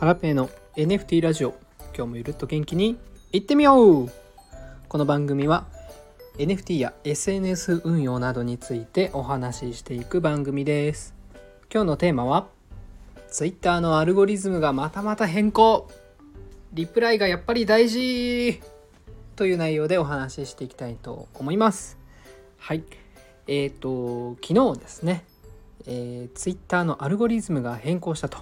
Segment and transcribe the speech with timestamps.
[0.00, 1.50] ハラペーの NFT ラジオ。
[1.94, 2.96] 今日もゆるっと元気に
[3.34, 4.10] いってみよう。
[4.88, 5.66] この番組は
[6.38, 11.14] NFT や SNS 運用などについてお話ししていく番組です。
[11.70, 12.46] 今日のテーマは
[13.30, 15.86] Twitter のアルゴリズムがまたまた変更。
[16.72, 18.58] リプライがやっぱり大事
[19.36, 21.98] という内容でお話ししていきたいと思います。
[22.56, 22.84] はい。
[23.46, 25.26] えっ、ー、と昨日ですね、
[25.84, 28.38] えー、Twitter のアルゴリズムが変更したと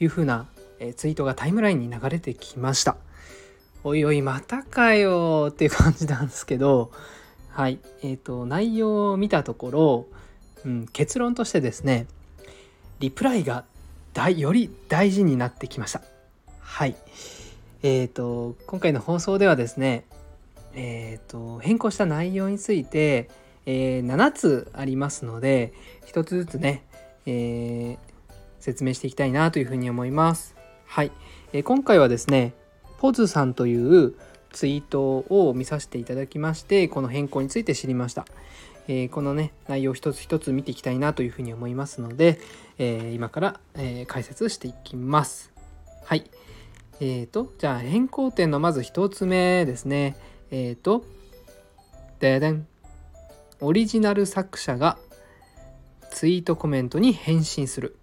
[0.00, 0.48] いうふうな、
[0.84, 2.96] えー、ツイートがタイムラインに流れてきました。
[3.84, 6.90] おいおいまたかよっていう感じなんですけど
[7.50, 7.78] はい。
[8.02, 10.06] えっ、ー、と内容を見たところ、
[10.64, 12.06] うん、結論としてですね
[13.00, 13.64] リプライが
[14.12, 16.02] 大より大事になってきました。
[16.60, 16.96] はい。
[17.82, 20.04] えっ、ー、と今回の放送ではですね
[20.74, 23.30] えっ、ー、と変更した内容について、
[23.64, 25.72] えー、7つありますので
[26.06, 26.84] 1つずつね、
[27.24, 27.98] えー、
[28.60, 30.53] 説明していきたいなというふうに思います。
[30.94, 31.10] はい、
[31.52, 32.54] えー、今回はですね
[32.98, 34.14] ポズさんという
[34.52, 38.26] ツイートを見させていただきましてこの変更について知りました。
[38.86, 42.38] えー、このね内容一つ一つ見ていきたいなというふうに思いますので、
[42.78, 45.52] えー、今から、え、解説していきます。
[46.04, 46.30] はい。
[47.00, 50.16] えーと、じゃあ変更点のまず1つ目ですね。
[50.52, 51.04] えっ、ー、と、
[52.20, 52.68] ででん。
[53.60, 54.96] オリジナル作者が
[56.12, 57.96] ツイートコメントに返信する。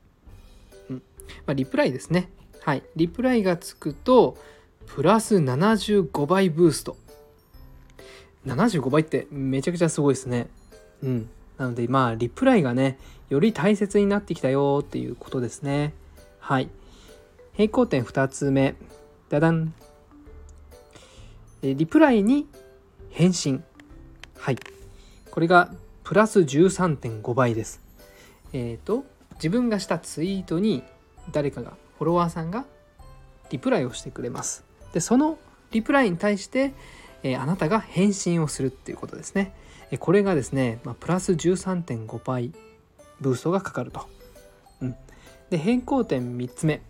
[0.89, 1.03] うん
[1.45, 2.29] まあ、リプライですね。
[2.63, 2.83] はい。
[2.95, 4.37] リプライがつくと、
[4.85, 6.97] プラス75倍ブースト。
[8.45, 10.47] 75倍ってめちゃくちゃすごいですね。
[11.03, 11.29] うん。
[11.57, 12.97] なので、まあ、リプライがね、
[13.29, 15.93] より大切になってきたよっていうことですね。
[16.39, 16.69] はい。
[17.53, 18.75] 平行点2つ目。
[19.29, 19.73] ダダン。
[21.61, 22.47] リプライに
[23.11, 23.63] 返信。
[24.37, 24.57] はい。
[25.29, 25.71] これが
[26.03, 27.81] プラス13.5倍です。
[28.53, 30.83] えっ、ー、と、自分がしたツイートに
[31.31, 32.65] 誰かが、フォロワーさんが
[33.51, 34.63] リプライをしてくれます。
[34.91, 35.37] で、その
[35.69, 36.73] リプライに対して、
[37.21, 39.53] えー、あなたが返信をするっていうことですね。
[39.91, 42.53] えこれがですね、まあ、プラス13.5倍
[43.19, 44.07] ブーストがかかると。
[44.81, 44.95] うん、
[45.51, 46.81] で変更点3つ目、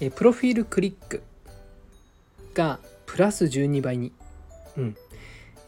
[0.00, 1.22] えプロフィールクリック
[2.54, 4.10] がプラス12倍に。
[4.76, 4.96] うん、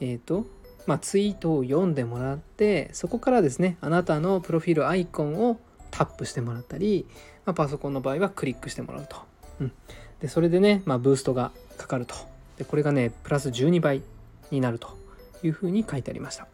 [0.00, 0.44] えっ、ー、と
[0.86, 5.58] まあ、ツイートを読んでもらってそこからですねあなたのプロフィールアイコンを
[5.94, 7.06] タップしてもらったり、
[7.46, 9.16] まあ、パソコンの場合はクリックしてもらうと、
[9.60, 9.72] うん、
[10.20, 12.16] でそれでね、まあ、ブーストがかかると。
[12.58, 14.02] でこれがねプラス12倍
[14.50, 14.96] になると
[15.42, 16.48] いうふうに書いてありました。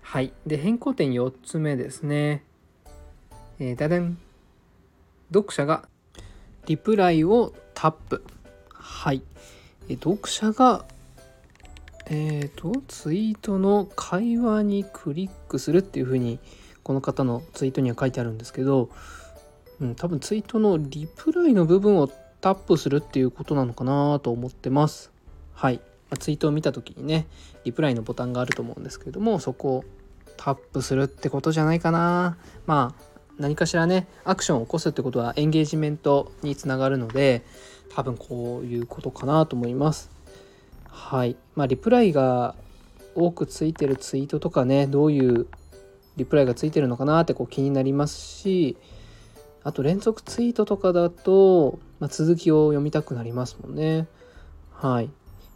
[0.00, 0.32] はい。
[0.46, 2.44] で変更点4つ目ですね。
[3.58, 4.18] えー、だでん
[5.32, 5.88] 読者が
[6.66, 8.24] リプライをタップ。
[8.72, 9.22] はい、
[9.88, 10.84] え読者が
[12.08, 16.38] えっ、ー、と、ツイートの会話にクリックするっていうふうに、
[16.86, 18.90] この方のツイートには書いてあるんですけど、
[19.80, 22.06] うん、多分ツイートのリプライの部分を
[22.40, 25.10] タップするっていうことなのかなと思ってます。
[25.52, 25.80] はい。
[26.10, 27.26] まツイートを見た時にね、
[27.64, 29.84] リプライのボタンがあると思うんですけれども、そこを
[30.36, 32.36] タップするってことじゃないかな。
[32.66, 33.04] まあ、
[33.36, 37.42] 何かしらね、アクションを起こすってことはエンゲージメントにつながるので、
[37.96, 40.08] 多分こういうことかなと思います。
[40.84, 42.54] はいまあリプライが
[43.16, 45.46] 多くついてるツイートとかねどういう
[46.16, 48.76] リプライがついてるのかなってこう気になりますし
[49.66, 54.06] あと連続ツイートとかだと、まあ、続きを読みたくなりますもんね。
[54.70, 55.10] はい。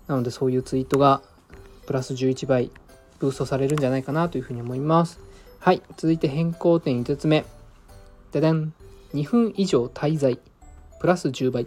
[0.09, 1.23] なのでそういうツイートが
[1.87, 2.73] プラス11倍
[3.21, 5.21] ブーストされるんじゃないかなというふうに思います。
[5.61, 5.81] はい。
[5.97, 7.45] 続いて変更点5つ目。
[8.33, 8.73] ででん
[9.15, 10.41] 2分以上滞在。
[11.01, 11.67] プラス10倍。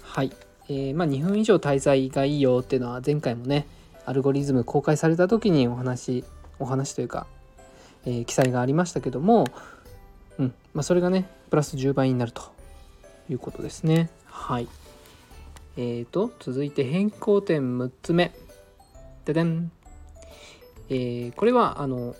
[0.00, 0.32] はい。
[0.70, 3.66] えー、まあ、2分以上滞在がいいよっていうのは前回もね
[4.06, 6.24] アルゴリズム公開された時にお話
[6.58, 7.26] お話というか、
[8.04, 9.46] えー、記載がありましたけども、
[10.38, 12.42] うんまあ、それがねプラス10倍になると
[13.28, 14.10] いうことですね。
[14.26, 14.68] はい。
[15.76, 18.32] えーと続いて変更点6つ目。
[19.24, 19.70] ででん、
[20.88, 22.16] えー、これはあの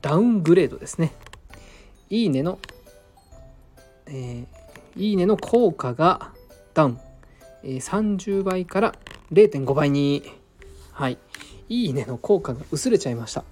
[0.00, 1.12] ダウングレードですね。
[2.10, 2.58] いいねの、
[4.06, 4.46] えー、
[4.96, 6.32] いいねの効果が
[6.74, 6.98] ダウン。
[7.64, 8.94] え30倍から
[9.32, 10.22] 0.5倍に、
[10.92, 11.18] はい、
[11.68, 13.44] いいねの効果が薄れちゃいました。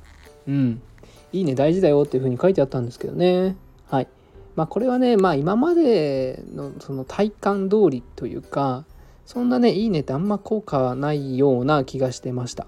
[0.49, 0.83] うん。
[1.33, 3.57] いいね大事だよっていうふうに書いてあったんですけどね。
[3.89, 4.09] はい。
[4.57, 8.85] まあこれはね、まあ今までのその体感通りというか、
[9.27, 12.67] そんなね、いいねってあんま効果はないような気がしてました。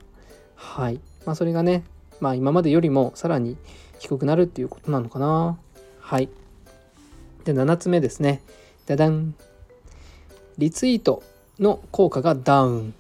[0.54, 1.00] はい。
[1.26, 1.84] まあそれがね、
[2.20, 3.56] まあ今までよりもさらに
[3.98, 5.58] 低くなるっていうことなのかな。
[6.00, 6.28] はい。
[7.44, 8.42] で、7つ目ですね。
[8.86, 9.34] ダダン。
[10.58, 11.22] リツイート
[11.58, 12.94] の効果がダウン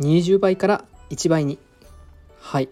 [0.00, 1.58] 20倍から1倍に
[2.40, 2.68] はい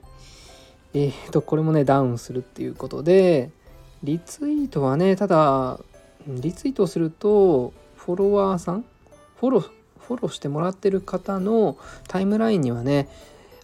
[0.94, 3.50] えー、とこれもねダウンするっていうことで
[4.02, 5.80] リツイートはねただ
[6.26, 8.84] リツイートするとフォロワーさん
[9.40, 11.76] フォローフォローしてもらってる方の
[12.08, 13.08] タイムラインにはね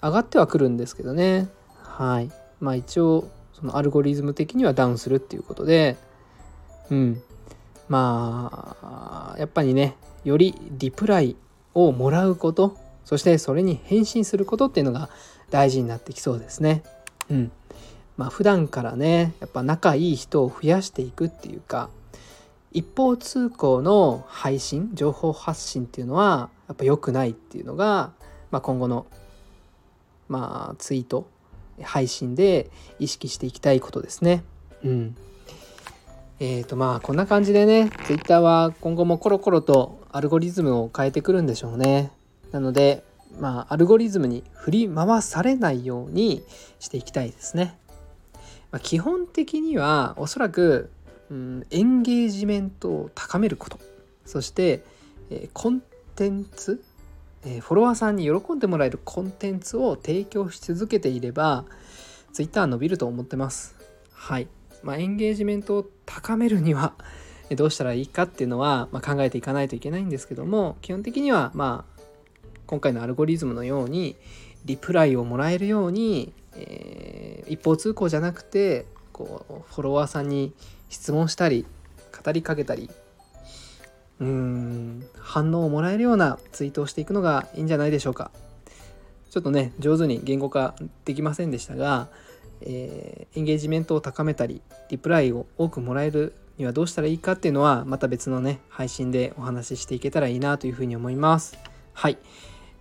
[0.02, 1.48] 上がってはくるんですけどね。
[1.82, 2.30] はい。
[2.60, 5.96] まあ一応そのアルゴリズム的にはダウンするっていうことで。
[6.90, 7.22] うん。
[7.88, 11.36] まあやっぱりねよりリプライ
[11.74, 15.10] をもらうことそしてそれに返信することっていうのが
[15.50, 16.82] 大事になってきそうですね。
[17.30, 17.52] うん
[18.16, 21.88] まあ普段からねやっぱ仲いい人を増やしていくっていうか
[22.72, 28.12] 一方通行の配信情報発信っていうのはやっぱ良くないっていうのが、
[28.50, 29.06] まあ、今後の、
[30.28, 31.26] まあ、ツイート
[31.82, 34.44] 配信で意識していきたいことですね。
[34.84, 35.16] うん
[36.38, 42.12] えーとまあこんな感じでね Twitter は今後もコロコロとアルゴリズムを変えてくるんでしょうね。
[42.50, 43.04] なので
[43.38, 46.42] まあアルゴリズムに振り回されないように
[46.78, 47.78] していきたいですね。
[48.70, 50.90] まあ、基本的にはおそらく、
[51.30, 53.80] うん、エンゲージメントを高めること
[54.24, 54.84] そして、
[55.30, 55.82] えー、コン
[56.14, 56.82] テンツ、
[57.44, 61.64] えー、フォロワーさんに喜んでもらえるコンテンツを提供し続けていれば
[62.32, 63.74] Twitter は伸びると思ってます。
[64.12, 64.46] はい。
[64.82, 66.94] まあ、エンゲージメントを高めるには
[67.56, 71.99] どうしたらいいかっていうのは、まあ、考えていかないといけないんですけども基本的にはまあ
[72.70, 74.14] 今回のアルゴリズムのように
[74.64, 80.52] リプライをもらえるように、えー、一方通行じゃなくてこうフォロワーさんに
[80.88, 81.66] 質問したり
[82.24, 82.88] 語りかけたり
[84.20, 88.30] うーん反応をもらえるようなツイートをしていくのがいいんじゃないでしょうか。
[89.30, 92.08] ちょっとね上手に言語化できませんでしたが
[92.62, 101.58] えー、エンゲージメントを高めたりリプライを多くもらえるにはどうしたらいいかっていうのはまた別のね配信でお話ししていけたらいいなというふうに思います。
[101.94, 102.18] はい。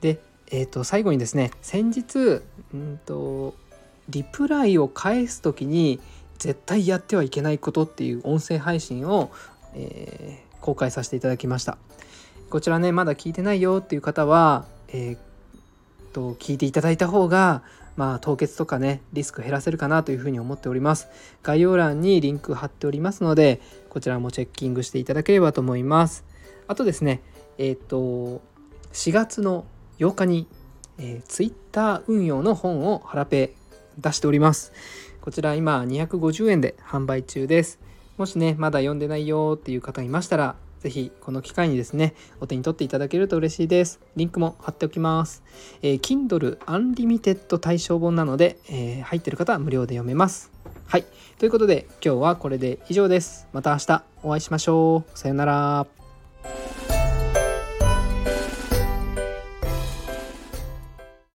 [0.02, 0.20] で
[0.52, 2.42] え、ー、と最後にですね先日
[2.74, 3.56] うんと
[4.10, 6.00] リプライを返す時に
[6.38, 9.32] 絶対やってはいけないことっていう音声配信を、
[9.76, 11.78] えー、公開させていただきました
[12.50, 15.18] こちらねまだ聞いてないよっていう方は、えー、
[16.14, 17.62] と聞いていただいた方が
[18.00, 21.10] まあ、凍結とかね、リスク減らせるかなというふうに思っております。
[21.44, 23.60] 概要欄にリンク貼っておりますので、
[23.90, 26.24] こちらもチェッキングしていただければと思います。
[26.70, 27.22] あとですね、
[27.58, 28.42] えっ、ー、と、
[28.94, 29.66] 4月の
[30.00, 30.48] 8日に、
[30.98, 33.54] えー、Twitter 運用の本をハラペ
[33.98, 34.72] 出しております。
[35.22, 37.80] こちら今250円で販売中です。
[38.18, 44.00] もしね、まだ読んでないよっていう方いましたら、ぜひこの機会にですね、お手に取っていただけると嬉しいです。
[44.16, 45.44] リンクも貼っておきます。
[45.82, 50.52] えー、Kindle Unlimited 対象本なので、えー、入ってる方は無料で読めます。
[50.88, 51.06] はい。
[51.38, 53.48] ということで今日はこれで以上です。
[53.54, 55.18] また明日お会いしましょう。
[55.18, 55.99] さよなら。